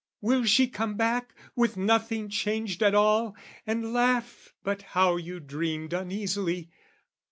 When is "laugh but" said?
3.93-4.81